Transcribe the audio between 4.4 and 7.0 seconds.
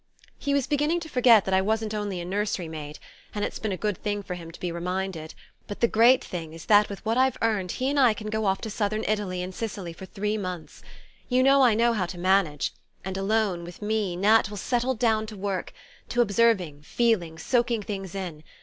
to be reminded... but the great thing is that